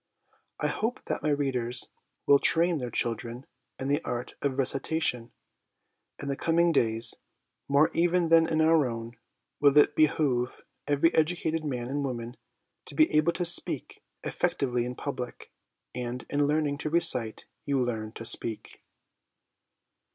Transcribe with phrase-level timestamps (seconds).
[0.59, 1.89] I hope that my readers
[2.25, 3.45] will train their children
[3.77, 5.31] in the art of recita tion;
[6.19, 7.13] in the coming days,
[7.69, 9.15] more even than in our own,
[9.59, 12.35] will it behove every educated man and woman
[12.87, 15.51] to be able to speak effectively in public;
[15.93, 18.81] and, in learning to recite you learn to speak.